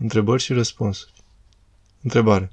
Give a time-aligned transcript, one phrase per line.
[0.00, 1.12] Întrebări și răspunsuri.
[2.02, 2.50] Întrebare.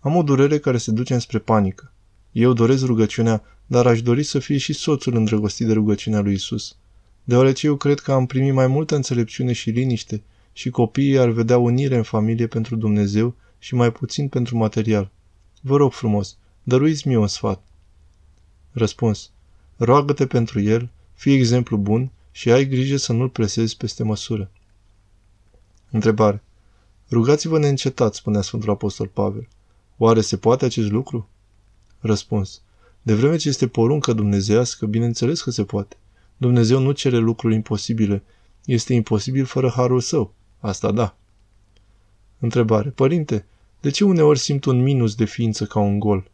[0.00, 1.92] Am o durere care se duce înspre panică.
[2.32, 6.76] Eu doresc rugăciunea, dar aș dori să fie și soțul îndrăgostit de rugăciunea lui Isus.
[7.24, 11.58] Deoarece eu cred că am primit mai multă înțelepciune și liniște și copiii ar vedea
[11.58, 15.10] unire în familie pentru Dumnezeu și mai puțin pentru material.
[15.60, 17.62] Vă rog frumos, dăruiți mi un sfat.
[18.72, 19.30] Răspuns.
[19.76, 24.50] Roagă-te pentru el, fii exemplu bun și ai grijă să nu-l presezi peste măsură.
[25.90, 26.42] Întrebare.
[27.14, 29.48] Rugați-vă neîncetat, spunea Sfântul Apostol Pavel.
[29.96, 31.28] Oare se poate acest lucru?
[31.98, 32.62] Răspuns.
[33.02, 35.96] De vreme ce este poruncă dumnezească, bineînțeles că se poate.
[36.36, 38.22] Dumnezeu nu cere lucruri imposibile.
[38.64, 40.34] Este imposibil fără harul său.
[40.58, 41.16] Asta da.
[42.38, 42.88] Întrebare.
[42.90, 43.46] Părinte,
[43.80, 46.30] de ce uneori simt un minus de ființă ca un gol?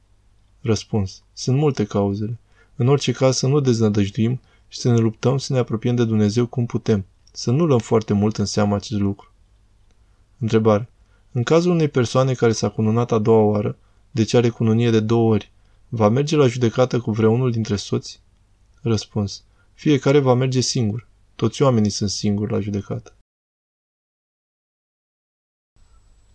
[0.61, 1.23] Răspuns.
[1.33, 2.39] Sunt multe cauzele.
[2.77, 6.47] În orice caz să nu deznădăjduim și să ne luptăm să ne apropiem de Dumnezeu
[6.47, 7.05] cum putem.
[7.33, 9.30] Să nu luăm foarte mult în seamă acest lucru.
[10.41, 10.89] Întrebare.
[11.33, 13.77] În cazul unei persoane care s-a cununat a doua oară,
[14.11, 15.53] deci are cununie de două ori,
[15.89, 18.21] va merge la judecată cu vreunul dintre soți?
[18.83, 19.45] Răspuns.
[19.75, 21.09] Fiecare va merge singur.
[21.35, 23.13] Toți oamenii sunt singuri la judecată.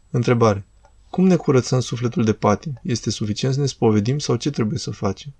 [0.09, 0.65] Întrebare.
[1.09, 2.79] Cum ne curățăm sufletul de patim?
[2.83, 5.33] Este suficient să ne spovedim sau ce trebuie să facem?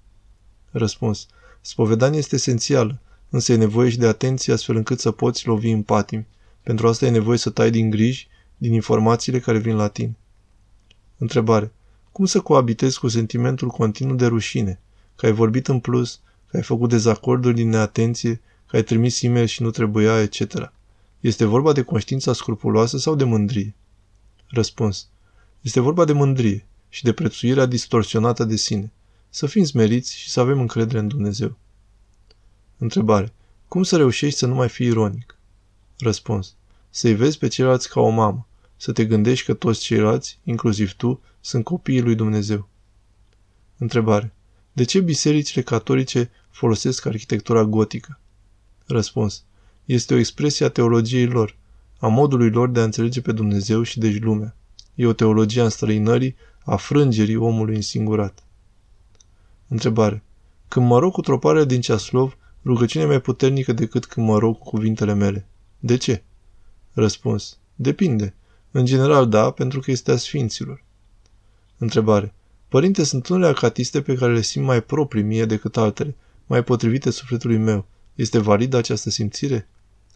[0.72, 1.28] Răspuns.
[1.62, 5.84] Spovedania este esențială, însă e nevoie și de atenție astfel încât să poți lovi în
[5.84, 6.26] patim.
[6.64, 8.28] Pentru asta e nevoie să tai din griji,
[8.58, 10.16] din informațiile care vin la tine.
[11.18, 11.72] Întrebare.
[12.12, 14.80] Cum să coabitezi cu sentimentul continuu de rușine,
[15.16, 19.46] că ai vorbit în plus, că ai făcut dezacorduri din neatenție, că ai trimis e
[19.46, 20.72] și nu trebuia, etc.
[21.20, 23.76] Este vorba de conștiința scrupuloasă sau de mândrie?
[24.48, 25.08] Răspuns.
[25.62, 28.92] Este vorba de mândrie și de prețuirea distorsionată de sine.
[29.30, 31.58] Să fim smeriți și să avem încredere în Dumnezeu.
[32.78, 33.34] Întrebare.
[33.68, 35.38] Cum să reușești să nu mai fii ironic?
[36.00, 36.56] Răspuns.
[36.98, 38.48] Să-i vezi pe ceilalți ca o mamă.
[38.78, 42.68] Să te gândești că toți ceilalți, inclusiv tu, sunt copiii lui Dumnezeu.
[43.78, 44.34] Întrebare.
[44.72, 48.20] De ce bisericile catolice folosesc arhitectura gotică?
[48.86, 49.44] Răspuns.
[49.86, 51.56] Este o expresie a teologiei lor,
[52.00, 54.56] a modului lor de a înțelege pe Dumnezeu și deci lumea.
[54.94, 58.44] E o teologie a înstrăinării, a frângerii omului însingurat.
[59.68, 60.24] Întrebare.
[60.68, 64.70] Când mă rog cu troparea din ceaslov, rugăciunea mai puternică decât când mă rog cu
[64.70, 65.48] cuvintele mele.
[65.80, 66.24] De ce?
[66.96, 67.58] Răspuns.
[67.76, 68.34] Depinde.
[68.72, 70.84] În general, da, pentru că este a sfinților.
[71.78, 72.34] Întrebare.
[72.68, 77.10] Părinte, sunt unele acatiste pe care le simt mai proprii mie decât altele, mai potrivite
[77.10, 77.86] sufletului meu.
[78.16, 79.68] Este validă această simțire?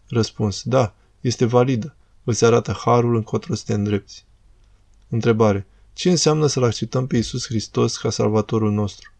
[0.08, 0.62] Răspuns.
[0.62, 1.94] Da, este validă.
[2.24, 4.24] Îți arată harul încotro să te îndrepți.
[5.08, 5.66] Întrebare.
[5.92, 9.12] Ce înseamnă să-L acceptăm pe Iisus Hristos ca salvatorul nostru?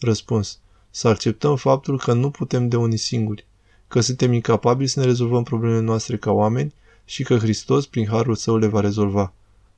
[0.00, 0.58] Răspuns.
[0.90, 3.46] Să acceptăm faptul că nu putem de unii singuri,
[3.88, 6.74] că suntem incapabili să ne rezolvăm problemele noastre ca oameni
[7.10, 9.32] și că Hristos, prin harul său, le va rezolva.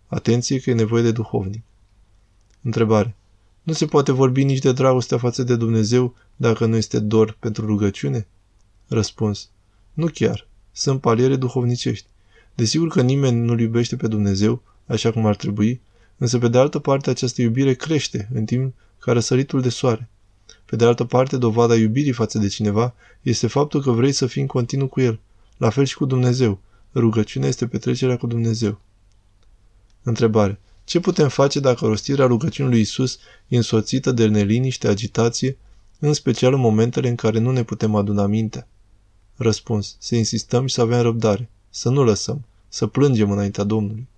[0.06, 1.62] Atenție că e nevoie de duhovnic.
[2.62, 3.14] Întrebare.
[3.62, 7.66] Nu se poate vorbi nici de dragostea față de Dumnezeu dacă nu este dor pentru
[7.66, 8.26] rugăciune?
[8.86, 9.48] Răspuns.
[9.92, 10.46] Nu chiar.
[10.72, 12.06] Sunt paliere duhovnicești.
[12.54, 15.80] Desigur că nimeni nu-L iubește pe Dumnezeu, așa cum ar trebui,
[16.16, 20.08] însă pe de altă parte această iubire crește în timp ca răsăritul de soare.
[20.64, 24.40] Pe de altă parte, dovada iubirii față de cineva este faptul că vrei să fii
[24.40, 25.20] în continuu cu el,
[25.56, 26.60] la fel și cu Dumnezeu.
[26.94, 28.80] Rugăciunea este petrecerea cu Dumnezeu.
[30.02, 30.60] Întrebare.
[30.84, 35.56] Ce putem face dacă rostirea rugăciunii lui Isus e însoțită de neliniște, agitație,
[35.98, 38.68] în special în momentele în care nu ne putem aduna mintea?
[39.36, 39.96] Răspuns.
[39.98, 41.50] Să insistăm și să avem răbdare.
[41.70, 42.44] Să nu lăsăm.
[42.68, 44.08] Să plângem înaintea Domnului.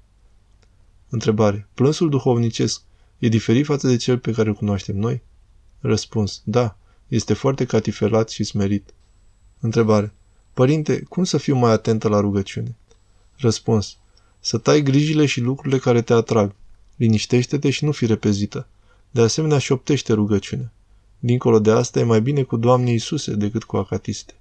[1.08, 1.68] Întrebare.
[1.74, 2.82] Plânsul duhovnicesc
[3.18, 5.22] e diferit față de cel pe care îl cunoaștem noi?
[5.80, 6.42] Răspuns.
[6.44, 6.76] Da.
[7.08, 8.94] Este foarte catifelat și smerit.
[9.60, 10.14] Întrebare.
[10.54, 12.76] Părinte, cum să fiu mai atentă la rugăciune?
[13.36, 13.96] Răspuns.
[14.40, 16.54] Să tai grijile și lucrurile care te atrag.
[16.96, 18.66] Liniștește-te și nu fi repezită.
[19.10, 20.72] De asemenea, șoptește rugăciune.
[21.18, 24.34] Dincolo de asta, e mai bine cu Doamne Iisuse decât cu acatiste.